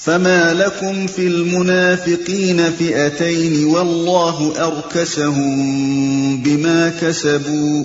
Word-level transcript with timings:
فما 0.00 0.54
لكم 0.54 1.06
في 1.06 1.26
المنافقين 1.26 2.70
فئتين 2.70 3.64
والله 3.64 4.52
أركسهم 4.66 5.56
بما 6.42 6.92
كسبوا 7.00 7.84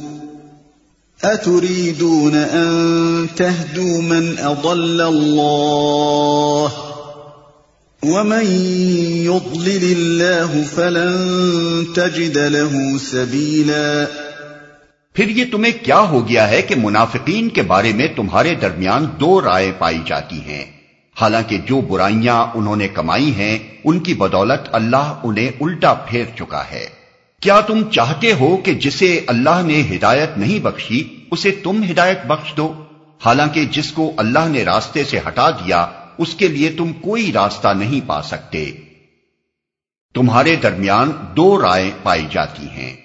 أتريدون 1.20 2.36
أن 2.36 3.28
تهدوا 3.36 4.02
من 4.02 4.38
أضل 4.38 5.02
الله 5.02 6.72
ومن 8.04 8.46
يضلل 9.26 9.84
الله 9.92 10.64
فلن 10.64 11.88
تجد 11.96 12.38
له 12.38 12.98
سبيلا 12.98 14.08
پھر 15.16 15.30
یہ 15.30 15.46
تمہیں 15.52 15.72
کیا 15.84 16.00
ہو 16.00 16.28
گیا 16.28 16.50
ہے 16.50 16.62
کہ 16.62 16.76
منافقین 16.76 17.50
کے 17.50 17.62
بارے 17.64 17.92
میں 17.94 18.08
تمہارے 18.16 18.56
درمیان 18.56 19.06
دو 19.20 19.42
رائے 19.42 19.72
پائی 19.80 20.00
جاتی 20.06 20.40
ہیں؟ 20.42 20.75
حالانکہ 21.22 21.58
جو 21.58 21.82
برائیاں 21.82 22.46
انہوں 22.54 22.76
نے 22.76 22.88
کمائی 22.88 23.36
ہیں، 23.36 23.60
ان 23.84 24.00
کی 24.00 24.14
بدولت 24.14 24.70
اللہ 24.72 25.20
انہیں 25.24 25.52
الٹا 25.62 25.94
پھیر 25.94 26.26
چکا 26.36 26.64
ہے۔ 26.72 26.88
کیا 27.42 27.62
تم 27.62 27.90
چاہتے 27.90 28.34
ہو 28.34 28.58
کہ 28.58 28.74
جسے 28.74 29.22
اللہ 29.28 29.62
نے 29.66 29.82
ہدایت 29.82 30.38
نہیں 30.38 30.60
بخشی، 30.60 31.04
اسے 31.32 31.52
تم 31.52 31.84
ہدایت 31.92 32.26
بخش 32.26 32.58
دو؟ 32.58 32.84
حالانکہ 33.26 33.66
جس 33.66 33.92
کو 33.92 34.12
اللہ 34.18 34.48
نے 34.48 34.64
راستے 34.64 35.04
سے 35.04 35.20
ہٹا 35.28 35.52
دیا، 35.52 35.88
اس 36.18 36.36
کے 36.36 36.48
لیے 36.48 36.72
تم 36.78 36.94
کوئی 36.94 37.32
راستہ 37.34 37.68
نہیں 37.68 38.08
پا 38.08 38.22
سکتے۔ 38.22 38.72
تمہارے 40.14 40.56
درمیان 40.56 41.12
دو 41.38 41.62
رائے 41.62 41.92
پائی 42.04 42.26
جاتی 42.32 42.68
ہیں۔ 42.70 42.96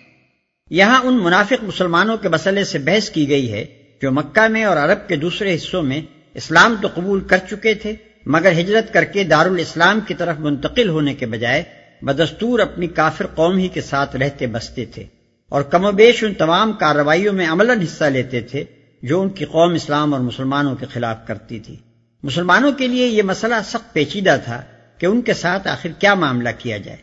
یہاں 0.71 1.01
ان 1.03 1.25
منافق 1.25 1.65
مسلمانوں 1.65 2.17
کے 2.17 2.29
مسئلے 2.29 2.65
سے 2.65 2.79
بحث 2.79 3.11
کی 3.11 3.29
گئی 3.29 3.53
ہے، 3.53 3.65
جو 4.03 4.13
مکہ 4.13 4.49
میں 4.49 4.65
اور 4.65 4.77
عرب 4.77 5.09
کے 5.09 5.17
دوسرے 5.17 5.55
حصوں 5.55 5.83
میں 5.83 6.01
اسلام 6.35 6.75
تو 6.83 6.89
قبول 6.95 7.21
کر 7.21 7.39
چکے 7.51 7.75
تھے، 7.75 7.95
مگر 8.27 8.53
ہجرت 8.53 8.93
کر 8.93 9.05
کے 9.05 9.25
دار 9.25 9.47
الاسلام 9.47 10.01
کی 10.01 10.15
طرف 10.15 10.37
منتقل 10.39 10.89
ہونے 10.89 11.15
کے 11.15 11.27
بجائے 11.27 11.63
بدستور 12.03 12.59
اپنی 12.59 12.87
کافر 12.87 13.27
قوم 13.27 13.57
ہی 13.59 13.69
کے 13.69 13.81
ساتھ 13.81 14.17
رہتے 14.17 14.47
بستے 14.47 14.85
تھے 14.85 15.05
اور 15.49 15.63
کم 15.63 15.85
و 15.85 15.93
بیش 15.93 16.25
ان 16.25 16.35
تمام 16.35 16.73
کارروائیوں 16.73 17.33
میں 17.33 17.49
عملاً 17.49 17.83
حصہ 17.83 18.05
لیتے 18.05 18.41
تھے 18.41 18.65
جو 19.03 19.21
ان 19.21 19.29
کی 19.29 19.45
قوم 19.45 19.73
اسلام 19.73 20.15
اور 20.15 20.23
مسلمانوں 20.23 20.77
کے 20.77 20.87
خلاف 20.93 21.17
کرتی 21.27 21.61
تھی۔ 21.61 21.77
مسلمانوں 22.23 22.73
کے 22.73 22.87
لیے 22.87 23.07
یہ 23.07 23.23
مسئلہ 23.23 23.55
سخت 23.65 23.93
پیچیدہ 23.93 24.37
تھا 24.45 24.63
کہ 24.99 25.07
ان 25.07 25.23
کے 25.23 25.35
ساتھ 25.35 25.69
آخر 25.69 25.89
کیا 25.89 26.15
معاملہ 26.15 26.49
کیا 26.59 26.77
جائے۔ 26.77 26.97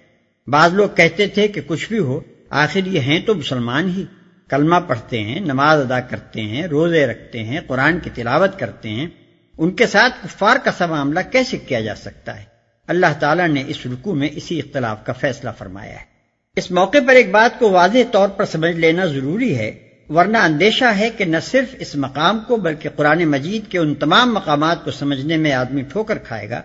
بعض 0.48 0.74
لوگ 0.74 0.88
کہتے 0.96 1.28
تھے 1.28 1.48
کہ 1.48 1.62
کچھ 1.68 1.88
بھی 1.88 2.00
ہو، 2.00 2.20
آخر 2.50 2.86
یہ 2.86 3.00
ہیں 3.00 3.20
تو 3.20 3.36
مسلمان 3.36 3.90
ہی۔ 3.90 4.04
کلمہ 4.50 4.76
پڑھتے 4.88 5.24
ہیں، 5.24 5.40
نماز 5.40 5.80
ادا 5.80 6.00
کرتے 6.00 6.42
ہیں، 6.42 6.64
روزے 6.64 7.08
رکھتے 7.08 7.44
ہیں، 7.44 7.60
قرآن 7.68 8.00
کی 8.00 8.10
تلاوت 8.10 8.60
کرتے 8.60 8.90
ہیں، 8.90 9.08
ان 9.58 9.72
کے 9.72 9.88
ساتھ 9.88 10.14
کفار 10.24 10.56
کا 10.64 10.72
سب 10.78 10.90
معاملہ 10.90 11.20
کیسے 11.32 11.58
کیا 11.58 11.82
جا 11.82 11.96
سکتا 11.96 12.40
ہے؟ 12.40 12.44
اللہ 12.88 13.14
تعالیٰ 13.20 13.48
نے 13.48 13.64
اس 13.68 13.78
رکو 13.86 14.16
میں 14.16 14.30
اسی 14.32 14.60
اختلاف 14.60 15.06
کا 15.06 15.14
فیصلہ 15.14 15.50
فرمایا 15.58 15.94
ہے۔ 15.94 16.06
اس 16.56 16.72
موقع 16.72 16.98
پر 17.08 17.16
ایک 17.16 17.32
بات 17.32 17.60
کو 17.60 17.70
واضح 17.70 17.98
طور 18.12 18.30
پر 18.30 18.46
سمجھ 18.46 18.76
لینا 18.76 19.06
ضروری 19.06 19.58
ہے، 19.58 19.80
ورنہ 20.10 20.38
اندیشہ 20.38 20.86
ہے 20.86 21.10
کہ 21.10 21.26
نہ 21.26 21.38
صرف 21.44 21.76
اس 21.80 21.96
مقام 21.96 22.40
کو 22.48 22.56
بلکہ 22.56 22.90
قرآن 22.96 23.26
مجید 23.26 23.72
کے 23.72 23.78
ان 23.78 23.96
تمام 23.96 24.34
مقامات 24.34 24.86
کو 24.86 24.92
سمجھنے 24.92 25.38
میں 25.38 25.52
آدمی 25.52 25.82
ٹھوکر 25.82 26.18
کھائے 26.18 26.50
گا، 26.50 26.62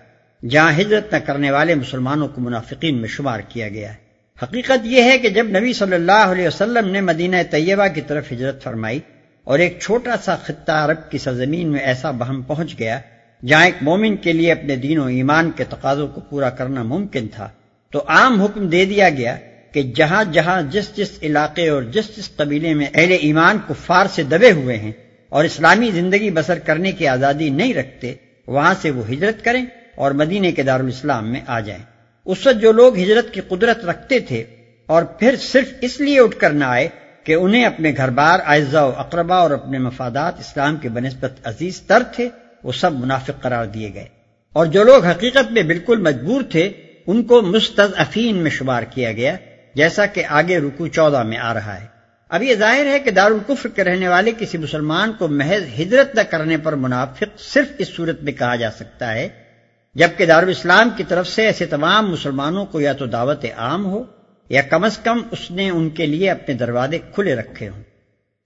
جہاں 0.49 0.73
ہجرت 0.73 1.13
نہ 1.13 1.17
کرنے 1.17 1.51
والے 1.51 1.75
مسلمانوں 1.75 2.27
کو 2.27 2.41
منافقین 2.41 2.97
میں 2.97 3.09
شمار 3.09 3.39
کیا 3.39 3.69
گیا 3.69 3.89
ہے۔ 3.89 4.12
حقیقت 4.41 4.85
یہ 4.85 5.03
ہے 5.03 5.17
کہ 5.17 5.29
جب 5.29 5.47
نبی 5.47 5.73
صلی 5.73 5.93
اللہ 5.93 6.31
علیہ 6.31 6.47
وسلم 6.47 6.87
نے 6.87 7.01
مدینہ 7.01 7.35
طیبہ 7.51 7.87
کی 7.87 8.01
طرف 8.01 8.31
ہجرت 8.31 8.63
فرمائی 8.63 8.99
اور 9.43 9.59
ایک 9.59 9.77
چھوٹا 9.81 10.15
سا 10.23 10.35
خطہ 10.35 10.71
عرب 10.71 11.09
کی 11.11 11.17
سرزمین 11.17 11.71
میں 11.71 11.79
ایسا 11.79 12.11
بہم 12.11 12.41
پہنچ 12.41 12.79
گیا 12.79 12.99
جہاں 13.43 13.65
ایک 13.65 13.75
مومن 13.81 14.15
کے 14.15 14.33
لیے 14.33 14.51
اپنے 14.51 14.75
دین 14.75 14.99
و 14.99 15.05
ایمان 15.05 15.51
کے 15.51 15.63
تقاضوں 15.63 16.07
کو 16.07 16.21
پورا 16.21 16.49
کرنا 16.49 16.83
ممکن 16.83 17.27
تھا، 17.27 17.49
تو 17.93 18.03
عام 18.07 18.41
حکم 18.41 18.67
دے 18.67 18.83
دیا 18.85 19.09
گیا 19.09 19.35
کہ 19.71 19.81
جہاں 19.95 20.23
جہاں 20.31 20.61
جس 20.71 20.95
جس 20.95 21.11
علاقے 21.21 21.67
اور 21.69 21.83
جس 21.83 22.15
جس 22.17 22.35
قبیلے 22.35 22.73
میں 22.73 22.87
اہل 22.93 23.11
ایمان 23.19 23.57
کفار 23.67 24.05
سے 24.15 24.23
دبے 24.23 24.51
ہوئے 24.51 24.77
ہیں 24.77 24.91
اور 25.31 25.45
اسلامی 25.45 25.91
زندگی 25.91 26.29
بسر 26.29 26.59
کرنے 26.59 26.91
کی 26.91 27.07
آزادی 27.07 27.49
نہیں 27.49 27.73
رکھتے، 27.73 28.13
وہاں 28.47 28.73
سے 28.81 28.91
وہ 28.91 29.03
ہجرت 29.09 29.43
کریں 29.45 29.65
اور 29.95 30.11
مدینے 30.11 30.51
کے 30.51 30.63
دارالاسلام 30.63 31.31
میں 31.31 31.41
آ 31.47 31.59
جائیں۔ 31.59 31.83
اس 32.25 32.47
وقت 32.47 32.61
جو 32.61 32.71
لوگ 32.71 32.97
ہجرت 32.97 33.33
کی 33.33 33.41
قدرت 33.41 33.85
رکھتے 33.85 34.19
تھے 34.19 34.43
اور 34.85 35.03
پھر 35.03 35.35
صرف 35.35 35.73
اس 35.81 36.01
لیے 36.01 36.19
اٹھ 36.19 36.37
کر 36.37 36.49
نہ 36.49 36.65
آئے 36.65 36.87
کہ 37.23 37.33
انہیں 37.33 37.65
اپنے 37.65 37.93
گھر 37.97 38.09
بار 38.09 38.39
اعزا 38.45 38.83
و 38.83 38.91
اقربا 38.97 39.35
اور 39.35 39.51
اپنے 39.51 39.77
مفادات 39.77 40.39
اسلام 40.39 40.77
کے 40.77 40.89
بنسبت 40.89 41.33
عزیز 41.43 41.81
تر 41.81 42.03
تھے، 42.15 42.29
وہ 42.63 42.71
سب 42.71 42.93
منافق 42.93 43.41
قرار 43.41 43.65
دیے 43.65 43.93
گئے۔ 43.93 44.05
اور 44.53 44.65
جو 44.65 44.83
لوگ 44.83 45.05
حقیقت 45.05 45.51
میں 45.51 45.63
بالکل 45.63 45.97
مجبور 45.97 46.41
تھے، 46.51 46.71
ان 47.07 47.23
کو 47.23 47.41
مستضعفین 47.41 48.35
میں 48.35 48.51
شمار 48.51 48.83
کیا 48.83 49.11
گیا، 49.11 49.35
جیسا 49.75 50.05
کہ 50.05 50.23
آگے 50.29 50.57
رکو 50.57 50.87
چودہ 50.87 51.23
میں 51.23 51.37
آ 51.37 51.53
رہا 51.53 51.81
ہے۔ 51.81 51.85
اب 52.29 52.43
یہ 52.43 52.55
ظاہر 52.55 52.85
ہے 52.85 52.99
کہ 52.99 53.11
دارالکفر 53.11 53.69
کے 53.69 53.83
رہنے 53.83 54.07
والے 54.07 54.31
کسی 54.39 54.57
مسلمان 54.57 55.13
کو 55.13 55.27
محض 55.27 55.81
ہجرت 55.81 56.15
نہ 56.15 56.21
کرنے 56.21 56.57
پر 56.57 56.73
منافق 56.73 57.39
صرف 57.39 57.67
اس 57.77 57.87
صورت 57.95 58.23
میں 58.23 58.33
کہا 58.33 58.55
جا 58.55 58.71
سکتا 58.71 59.13
ہے 59.13 59.42
جبکہ 59.95 60.25
دارالاسلام 60.25 60.89
کی 60.97 61.03
طرف 61.07 61.27
سے 61.27 61.45
ایسے 61.45 61.65
تمام 61.65 62.11
مسلمانوں 62.11 62.65
کو 62.65 62.81
یا 62.81 62.93
تو 62.93 63.05
دعوت 63.05 63.45
عام 63.57 63.85
ہو 63.85 64.03
یا 64.49 64.61
کم 64.61 64.83
از 64.83 64.97
کم 64.97 65.21
اس 65.31 65.51
نے 65.51 65.69
ان 65.69 65.89
کے 65.89 66.05
لیے 66.05 66.31
اپنے 66.31 66.55
دروازے 66.55 66.99
کھلے 67.15 67.35
رکھے 67.35 67.69
ہوں۔ 67.69 67.83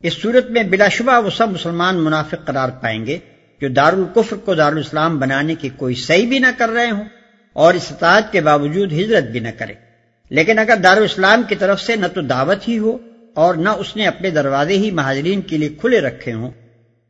اس 0.04 0.14
صورت 0.14 0.52
میں 0.52 0.64
بلا 0.64 0.88
شبہ 0.88 1.26
وہ 1.26 1.30
سب 1.30 1.50
مسلمان 1.50 1.96
منافق 1.96 2.46
قرار 2.46 2.70
پائیں 2.70 3.06
گے 3.06 3.18
جو 3.62 3.70
دارالکفر 3.70 4.36
کو 4.36 4.56
دارالاسلام 4.56 5.20
بنانے 5.20 5.56
کی 5.56 5.70
کوئی 5.70 5.96
صحیح 5.96 6.28
بھی 6.28 6.40
نہ 6.40 6.48
کر 6.58 6.70
رہے 6.70 6.92
ہوں 6.92 7.04
اور 7.54 7.74
اس 7.74 7.92
اطاعت 7.92 8.32
کے 8.32 8.42
باوجود 8.42 8.94
ہجرت 8.94 9.24
بھی 9.24 9.40
نہ 9.40 9.48
کرے۔ 9.58 9.74
لیکن 10.30 10.60
اگر 10.60 10.76
دارالاسلام 10.84 11.42
کی 11.48 11.56
طرف 11.56 11.82
سے 11.82 11.96
نہ 11.96 12.06
تو 12.08 12.22
دعوت 12.22 12.68
ہی 12.68 12.80
ہو 12.80 12.98
اور 13.34 13.56
نہ 13.56 13.70
اس 13.70 13.96
نے 13.96 14.08
اپنے 14.08 14.30
دروازے 14.30 14.74
ہی 14.74 14.92
مہاجرین 14.92 15.42
کے 15.42 15.58
لیے 15.58 15.70
کھلے 15.70 16.00
رکھے 16.00 16.34
ہوں 16.34 16.52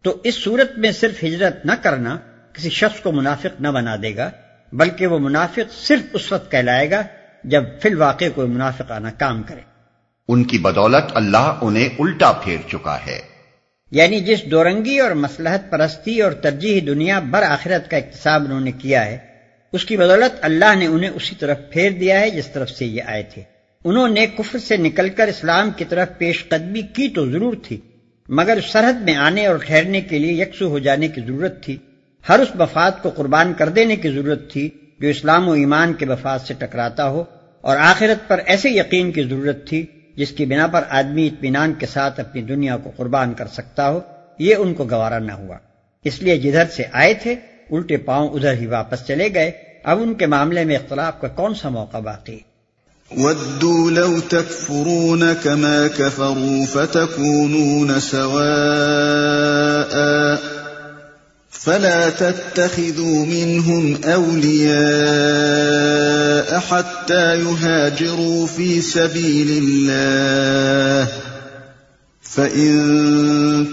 تو 0.02 0.18
اس 0.24 0.36
صورت 0.36 0.78
میں 0.78 0.92
صرف 0.92 1.24
ہجرت 1.24 1.66
نہ 1.66 1.72
کرنا 1.82 2.18
کسی 2.58 2.70
شخص 2.70 3.00
کو 3.00 3.12
منافق 3.12 3.62
نہ 3.62 3.68
بنا 3.68 3.96
دے 4.02 4.16
گا 4.16 4.32
بلکہ 4.74 5.08
وہ 5.08 5.20
منافق 5.20 5.74
صرف 5.74 6.00
اس 6.14 6.32
وقت 6.32 6.52
کہلائے 6.52 6.92
گا 6.92 7.04
جب 7.44 7.64
فی 7.82 7.90
الواقع 7.90 8.26
کوئی 8.36 8.48
منافقانہ 8.48 9.08
کام 9.18 9.44
کرے۔ 9.44 9.60
ان 10.28 10.44
کی 10.44 10.58
بدولت 10.58 11.04
اللہ 11.14 11.58
انہیں 11.62 11.90
الٹا 12.00 12.32
پھیر 12.32 12.58
چکا 12.70 12.98
ہے۔ 13.08 13.20
یعنی 13.92 14.20
جس 14.20 14.44
دورنگی 14.52 15.00
اور 15.00 15.12
مسلحت 15.12 15.70
پرستی 15.70 16.22
اور 16.22 16.32
ترجیح 16.32 16.82
دنیا 16.88 17.20
بر 17.20 17.44
آخرت 17.44 17.92
کا 17.92 17.98
اقتصاب 17.98 18.44
انہوں 18.46 18.60
نے 18.60 18.72
کیا 18.72 19.06
ہے 19.06 19.18
اس 19.74 19.86
کی 19.86 19.98
بدولت 19.98 20.40
اللہ 20.42 20.76
نے 20.76 20.88
انہیں 20.88 21.10
اسی 21.10 21.36
طرف 21.36 21.58
پھیر 21.72 21.92
دیا 21.92 22.20
ہے 22.20 22.30
جس 22.30 22.48
طرف 22.48 22.70
سے 22.70 22.86
یہ 22.86 23.02
آئے 23.06 23.24
تھے۔ 23.24 23.42
انہوں 23.86 24.08
نے 24.08 24.26
کفر 24.26 24.60
سے 24.60 24.78
نکل 24.78 25.10
کر 25.10 25.28
اسلام 25.28 25.72
کی 25.72 25.86
طرف 25.86 26.08
پیش 26.18 26.46
قدمی 26.50 26.82
کی 26.82 27.08
تو 27.08 27.32
ضرور 27.32 27.54
تھی 27.64 27.82
مگر 28.30 28.58
سرحد 28.72 28.94
میں 28.94 29.16
آنے 29.16 29.46
اور 29.46 29.56
ٹھہرنے 29.56 30.02
کے 30.02 30.20
لیے 30.20 30.42
یکسو 30.42 30.68
ہو 30.68 30.80
جانے 30.80 31.08
کی 31.08 31.22
ضرورت 31.22 31.64
تھی۔ 31.64 31.78
ہر 32.30 32.40
اس 32.40 32.48
مفاد 32.56 32.92
کو 33.02 33.10
قربان 33.10 33.54
کر 33.54 33.70
دینے 33.70 33.96
کی 33.96 34.10
ضرورت 34.10 34.52
تھی 34.52 34.70
جو 35.00 35.08
اسلام 35.08 35.50
و 35.50 35.52
ایمان 35.52 35.94
کے 35.94 36.06
مفاد 36.06 36.40
سے 36.48 36.54
ٹکراتا 36.54 37.10
ہو 37.10 37.24
اور 37.62 37.78
آخرت 37.78 38.28
پر 38.28 38.42
ایسے 38.46 38.70
یقین 38.70 39.12
کی 39.12 39.24
ضرورت 39.24 39.68
تھی 39.68 39.86
جس 40.16 40.32
کی 40.32 40.46
بنا 40.46 40.68
پر 40.68 40.84
آدمی 40.90 41.28
اطمینان 41.28 41.74
کے 41.74 41.86
ساتھ 41.86 42.20
اپنی 42.20 42.42
دنیا 42.42 42.78
کو 42.78 42.92
قربان 42.98 43.34
کر 43.34 43.48
سکتا 43.48 43.90
ہو، 43.90 44.00
یہ 44.40 44.56
ان 44.56 44.74
کو 44.74 44.84
گوارا 44.84 45.20
نہ 45.20 45.32
ہوا۔ 45.32 45.58
اس 46.04 46.22
لیے 46.22 46.38
جدھر 46.38 46.64
سے 46.76 46.84
آئے 46.92 47.14
تھے، 47.14 47.36
الٹے 47.72 47.98
پاؤں 47.98 48.30
ادھر 48.30 48.54
ہی 48.54 48.68
واپس 48.68 49.08
چلے 49.08 49.34
گئے۔ 49.34 49.52
اب 49.84 50.02
ان 50.02 50.14
کے 50.14 50.26
معاملے 50.26 50.64
میں 50.64 50.76
اختلاف 50.76 51.22
کا 51.22 51.28
کون 51.28 51.54
سا 51.54 51.70
موقع 51.70 51.98
باقی؟ 51.98 52.40
ودوا 53.18 53.92
لو 53.92 54.20
تكفرون 54.20 55.24
كما 55.44 55.88
كفروا 55.98 56.66
فتكونون 56.74 58.00
سواء 58.00 60.57
فلا 61.68 62.10
تتخذوا 62.10 63.26
منهم 63.26 63.94
أولياء 64.06 64.68
حتى 66.70 67.36
يهاجروا 67.36 68.48
في 68.56 68.82
سبيل 68.82 69.64
الله. 69.64 71.12
فإن 72.36 72.78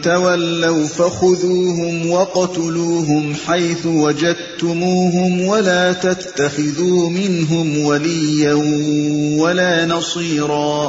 تولوا 0.02 0.86
فخذوهم 0.96 2.10
وقتلوهم 2.10 3.32
حيث 3.46 3.86
وجدتموهم 3.86 5.40
ولا 5.48 5.92
تتخذوا 5.92 7.10
منهم 7.10 7.86
وليا 7.86 8.54
ولا 9.42 9.86
نصيرا. 9.86 10.88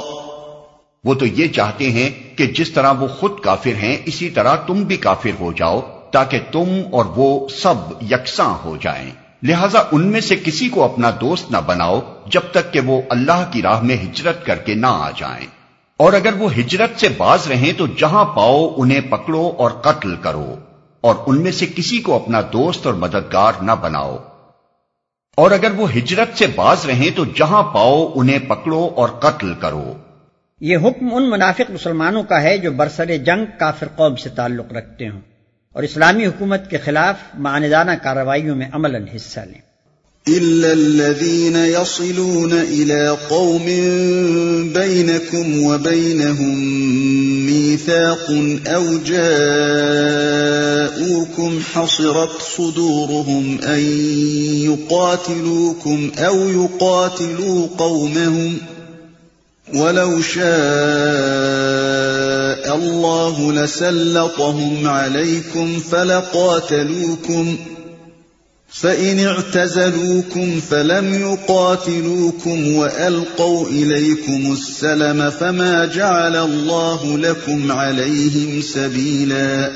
وہ 1.04 1.14
تو 1.14 1.26
یہ 1.26 1.48
چاہتے 1.48 1.90
ہیں 1.90 2.38
کہ 2.38 2.46
جس 2.46 2.72
طرح 2.72 2.92
وہ 2.92 3.08
خود 3.08 3.32
کافر 3.44 3.74
ہیں، 3.74 3.98
اسی 4.06 4.30
طرح 4.30 4.56
تم 4.56 4.84
بھی 4.84 4.98
کافر 4.98 5.32
ہو 5.40 5.52
جاؤ۔ 5.52 5.95
تاکہ 6.12 6.40
تم 6.52 6.82
اور 6.92 7.06
وہ 7.06 7.48
سب 7.48 7.76
یکساں 8.12 8.58
ہو 8.66 8.78
جائیں۔ 8.82 9.12
لہذا 9.44 9.80
ان 9.92 10.08
میں 10.08 10.22
سے 10.22 10.36
کسی 10.36 10.70
کو 10.70 10.84
اپنا 10.84 11.12
دوست 11.22 11.52
نہ 11.52 11.58
بناؤ 11.66 12.00
جب 12.28 12.42
تک 12.52 12.74
کہ 12.74 12.80
وہ 12.80 13.02
اللہ 13.10 13.50
کی 13.52 13.62
راہ 13.62 13.82
میں 13.82 13.96
ہجرت 13.96 14.46
کر 14.46 14.56
کے 14.56 14.74
نہ 14.74 14.88
آ 14.90 15.10
جائیں۔ 15.10 15.48
اور 15.98 16.14
اگر 16.14 16.34
وہ 16.38 16.54
ہجرت 16.54 17.00
سے 17.00 17.08
باز 17.18 17.48
رہیں 17.48 17.74
تو 17.78 17.88
جہاں 17.88 18.26
پاؤ 18.26 18.74
انہیں 18.78 19.02
پکڑو 19.10 19.54
اور 19.58 19.72
قتل 19.72 20.16
کرو۔ 20.16 20.56
اور 21.02 21.16
ان 21.28 21.42
میں 21.42 21.52
سے 21.52 21.66
کسی 21.66 21.98
کو 21.98 22.16
اپنا 22.16 22.42
دوست 22.54 22.86
اور 22.86 22.94
مددگار 22.94 23.54
نہ 23.62 23.72
بناؤ۔ 23.82 24.18
اور 25.36 25.52
اگر 25.52 25.72
وہ 25.76 25.92
ہجرت 25.92 26.38
سے 26.38 26.48
باز 26.48 26.86
رہیں 26.86 27.10
تو 27.16 27.26
جہاں 27.26 27.64
پاؤ 27.64 28.12
انہیں 28.16 28.40
پکڑو 28.40 28.90
اور 28.96 29.10
قتل 29.10 29.54
کرو۔ 29.54 29.94
یہ 30.62 30.78
حکم 30.78 31.08
ان 31.12 31.30
منافق 31.30 31.72
مسلمانوں 31.72 32.24
کا 32.24 32.42
ہے 32.42 32.58
جو 32.58 32.72
برسر 32.72 33.18
جنگ 33.18 33.46
کافر 33.60 33.88
قوم 33.96 34.16
سے 34.16 34.30
تعلق 34.30 34.74
رکھتے 34.74 35.10
ہوں۔ 35.10 35.22
اور 35.76 35.84
اسلامی 35.84 36.26
حکومت 36.26 36.70
کے 36.70 36.78
خلاف 36.78 37.16
معاندانہ 37.38 37.92
کارروائیوں 38.04 38.56
میں 38.56 38.68
عمل 38.72 39.08
حصہ 39.08 39.40
لیں۔ 39.40 39.76
إلا 40.30 40.72
الذين 40.72 41.56
يصلون 41.56 42.54
إلى 42.54 43.08
قوم 43.28 43.66
بينكم 44.74 45.64
وبينهم 45.64 46.58
ميثاق 47.46 48.32
أو 48.74 48.98
جاءوكم 49.06 49.40
حصرت 51.74 52.42
صدورهم 52.58 53.58
أن 53.68 53.80
يقاتلوكم 54.72 56.10
أو 56.26 56.50
يقاتلوا 56.50 57.68
قومهم 57.78 58.58
ولو 59.74 60.22
شاء 60.22 61.35
الله 62.76 63.54
لسلطهم 63.54 64.88
عليكم 64.88 65.80
فلقاتلوكم 65.80 67.56
ۖ 67.56 67.60
فَإِنِ 68.82 69.26
اعْتَزَلُوكُمْ 69.26 70.60
فَلَمْ 70.70 71.14
يُقَاتِلُوكُمْ 71.14 72.76
وَأَلْقَوْا 72.76 73.70
إِلَيْكُمُ 73.70 74.52
السَّلَمَ 74.52 75.30
فَمَا 75.40 75.86
جَعَلَ 75.86 76.36
اللَّهُ 76.36 77.18
لَكُمْ 77.18 77.72
عَلَيْهِمْ 77.72 78.62
سَبِيلًا 78.62 79.70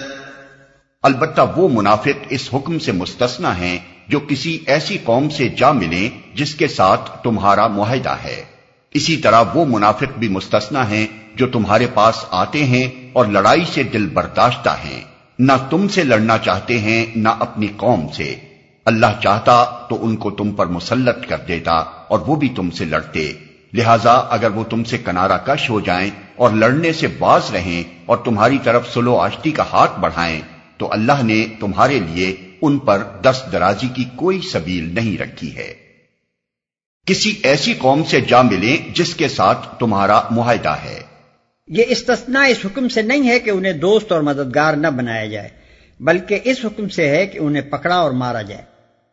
البتہ 1.03 1.41
وہ 1.55 1.69
منافق 1.69 2.27
اس 2.29 2.49
حکم 2.53 2.79
سے 2.79 2.91
مستثنا 2.91 3.57
ہیں 3.57 3.79
جو 4.07 4.19
کسی 4.19 4.59
ایسی 4.65 4.97
قوم 5.03 5.29
سے 5.29 5.49
جا 5.49 5.71
ملیں 5.71 6.37
جس 6.37 6.55
کے 6.55 6.67
ساتھ 6.67 7.23
تمہارا 7.23 7.67
معاہدہ 7.67 8.15
ہے۔ 8.23 8.43
اسی 8.91 9.17
طرح 9.17 9.43
وہ 9.53 9.65
منافق 9.65 10.19
بھی 10.19 10.27
مستثنا 10.27 10.89
ہیں 10.89 11.07
جو 11.35 11.47
تمہارے 11.47 11.87
پاس 11.93 12.25
آتے 12.31 12.65
ہیں 12.65 13.09
اور 13.13 13.25
لڑائی 13.25 13.65
سے 13.73 13.83
دل 13.83 14.09
برداشتہ 14.09 14.69
ہیں۔ 14.69 15.01
نہ 15.39 15.51
تم 15.69 15.87
سے 15.87 16.03
لڑنا 16.03 16.37
چاہتے 16.37 16.79
ہیں، 16.79 17.05
نہ 17.15 17.29
اپنی 17.39 17.67
قوم 17.77 18.07
سے۔ 18.13 18.35
اللہ 18.85 19.05
چاہتا 19.23 19.65
تو 19.89 20.05
ان 20.05 20.15
کو 20.15 20.31
تم 20.31 20.51
پر 20.51 20.65
مسلط 20.65 21.27
کر 21.27 21.37
دیتا 21.37 21.71
اور 21.71 22.19
وہ 22.19 22.35
بھی 22.35 22.49
تم 22.49 22.69
سے 22.69 22.85
لڑتے۔ 22.85 23.33
لہذا 23.73 24.11
اگر 24.11 24.51
وہ 24.51 24.63
تم 24.63 24.83
سے 24.83 24.97
کنارہ 24.97 25.37
کش 25.45 25.69
ہو 25.69 25.79
جائیں 25.79 26.09
اور 26.35 26.51
لڑنے 26.51 26.93
سے 26.93 27.07
باز 27.07 27.51
رہیں 27.53 27.83
اور 28.05 28.17
تمہاری 28.17 28.57
طرف 28.63 28.93
سلو 28.93 29.17
آشتی 29.17 29.51
کا 29.51 29.63
ہاتھ 29.73 29.99
بڑھائیں، 29.99 30.41
تو 30.77 30.91
اللہ 30.91 31.23
نے 31.23 31.45
تمہارے 31.59 31.99
لیے 31.99 32.35
ان 32.61 32.77
پر 32.77 33.03
دست 33.23 33.51
درازی 33.51 33.87
کی 33.87 34.05
کوئی 34.15 34.41
سبیل 34.41 34.95
نہیں 34.95 35.17
رکھی 35.17 35.55
ہے۔ 35.55 35.73
کسی 37.05 37.39
ایسی 37.43 37.73
قوم 37.73 38.03
سے 38.03 38.21
جا 38.21 38.41
ملیں 38.41 38.89
جس 38.95 39.15
کے 39.15 39.27
ساتھ 39.27 39.79
تمہارا 39.79 40.21
معاہدہ 40.31 40.75
ہے۔ 40.83 41.08
یہ 41.69 41.83
استثناء 41.87 42.45
اس 42.45 42.57
حکم 42.65 42.89
سے 42.89 43.01
نہیں 43.01 43.29
ہے 43.29 43.39
کہ 43.39 43.49
انہیں 43.49 43.73
دوست 43.73 44.11
اور 44.11 44.21
مددگار 44.21 44.73
نہ 44.73 44.87
بنایا 44.87 45.25
جائے، 45.25 45.49
بلکہ 45.99 46.39
اس 46.43 46.57
حکم 46.65 46.89
سے 46.89 47.09
ہے 47.09 47.25
کہ 47.27 47.37
انہیں 47.37 47.63
پکڑا 47.69 47.95
اور 47.95 48.11
مارا 48.11 48.41
جائے۔ 48.41 48.61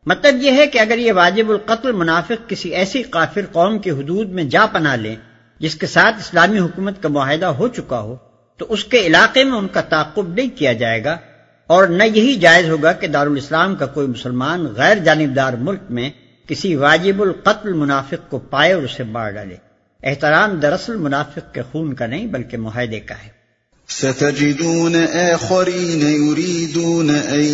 مطلب 0.06 0.42
یہ 0.42 0.50
ہے 0.50 0.66
کہ 0.66 0.78
اگر 0.78 0.98
یہ 0.98 1.12
واجب 1.12 1.50
القتل 1.50 1.92
منافق 1.92 2.48
کسی 2.48 2.68
ایسی 2.68 3.02
کافر 3.02 3.40
قوم 3.52 3.78
کی 3.78 3.90
حدود 3.90 4.30
میں 4.30 4.44
جا 4.44 4.66
پنا 4.66 4.94
لیں 4.96 5.16
جس 5.58 5.74
کے 5.74 5.86
ساتھ 5.86 6.16
اسلامی 6.18 6.58
حکومت 6.58 7.02
کا 7.02 7.08
معاہدہ 7.08 7.46
ہو 7.46 7.68
چکا 7.68 8.00
ہو، 8.00 8.16
تو 8.56 8.66
اس 8.68 8.84
کے 8.84 9.00
علاقے 9.00 9.44
میں 9.44 9.58
ان 9.58 9.68
کا 9.68 9.80
تعقب 9.80 10.34
نہیں 10.34 10.58
کیا 10.58 10.72
جائے 10.72 11.04
گا 11.04 11.16
اور 11.66 11.86
نہ 11.86 12.04
یہی 12.04 12.36
جائز 12.36 12.68
ہوگا 12.68 12.92
کہ 12.92 13.06
دارالاسلام 13.06 13.76
کا 13.76 13.86
کوئی 13.86 14.06
مسلمان 14.06 14.66
غیر 14.66 14.96
جانبدار 14.96 15.52
ملک 15.52 15.80
میں 15.90 16.10
کسی 16.46 16.74
واجب 16.74 17.22
القتل 17.22 17.72
منافق 17.72 18.30
کو 18.30 18.38
پائے 18.38 18.72
اور 18.72 18.82
اسے 18.82 19.04
مار 19.04 19.30
ڈالے۔ 19.30 19.56
احترام 20.08 20.60
دراصل 20.60 20.96
منافق 20.96 21.54
کے 21.54 21.62
خون 21.72 21.94
کا 21.94 22.06
نہیں 22.06 22.26
بلکہ 22.26 22.56
معاہدے 22.56 23.00
کا 23.00 23.14
ہے۔ 23.14 23.36
ستجدون 23.88 24.96
آخرين 25.12 26.02
يريدون 26.02 27.10
أن 27.10 27.44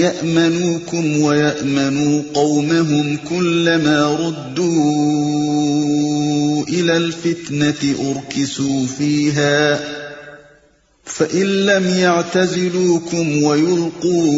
يأمنوكم 0.00 1.22
ويأمنوا 1.22 2.22
قومهم 2.32 3.16
كلما 3.28 4.16
ردوا 4.20 5.12
إلى 6.68 6.96
الفتنة 6.96 7.82
أركسوا 8.00 8.86
فيها 8.96 9.78
فإن 11.04 11.46
لم 11.46 11.84
يعتزلوكم 11.94 13.42
ويلقوا 13.42 14.32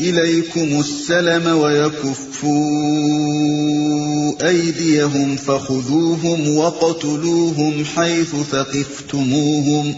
إليكم 0.00 0.80
السلم 0.80 1.46
ويكفوا 1.56 2.62
أيديهم 4.40 5.36
فخذوهم 5.36 6.56
وقتلوهم 6.56 7.84
حيث 7.96 8.34
ثقفتموهم 8.50 9.94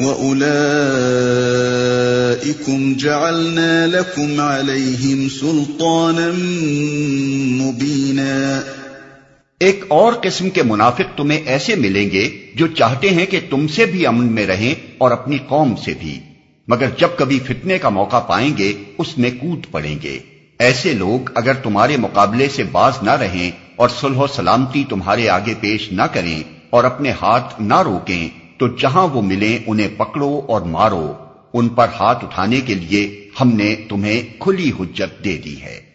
وأولئكم 0.00 0.68
جعلنا 2.94 3.86
لكم 3.86 4.40
عليهم 4.40 5.28
سلطانا 5.40 6.30
مبينا 7.62 8.60
ایک 9.60 9.84
اور 9.88 10.12
قسم 10.12 10.50
کے 10.50 10.62
منافق 10.62 11.16
تمہیں 11.16 11.40
ایسے 11.46 11.74
ملیں 11.74 12.10
گے 12.10 12.28
جو 12.54 12.66
چاہتے 12.66 13.08
ہیں 13.08 13.26
کہ 13.26 13.40
تم 13.50 13.68
سے 13.68 13.84
بھی 13.84 14.06
امن 14.06 14.26
میں 14.26 14.46
رہیں 14.46 14.74
اور 14.98 15.10
اپنی 15.10 15.38
قوم 15.48 15.74
سے 15.76 15.94
بھی۔ 16.00 16.20
مگر 16.68 16.86
جب 16.98 17.08
کبھی 17.16 17.38
فتنے 17.38 17.78
کا 17.78 17.88
موقع 17.88 18.18
پائیں 18.18 18.50
گے، 18.58 18.72
اس 18.98 19.18
میں 19.18 19.30
کود 19.30 19.66
پڑیں 19.70 19.98
گے۔ 20.02 20.18
ایسے 20.58 20.94
لوگ 20.94 21.30
اگر 21.34 21.54
تمہارے 21.54 21.96
مقابلے 21.96 22.48
سے 22.48 22.62
باز 22.62 22.92
نہ 23.02 23.10
رہیں 23.10 23.50
اور 23.76 23.88
صلح 23.88 24.18
و 24.18 24.26
سلامتی 24.26 24.84
تمہارے 24.88 25.28
آگے 25.28 25.54
پیش 25.60 25.92
نہ 25.92 26.02
کریں 26.02 26.42
اور 26.70 26.84
اپنے 26.84 27.10
ہاتھ 27.10 27.62
نہ 27.62 27.82
روکیں، 27.82 28.28
تو 28.58 28.68
جہاں 28.68 29.08
وہ 29.08 29.22
ملیں 29.22 29.58
انہیں 29.66 29.88
پکڑو 29.96 30.40
اور 30.48 30.60
مارو۔ 30.60 31.12
ان 31.52 31.68
پر 31.68 31.86
ہاتھ 32.00 32.24
اٹھانے 32.24 32.60
کے 32.60 32.74
لیے 32.74 33.28
ہم 33.40 33.48
نے 33.48 33.76
تمہیں 33.88 34.22
کھلی 34.38 34.72
حجت 34.80 35.24
دے 35.24 35.36
دی 35.36 35.62
ہے۔ 35.62 35.93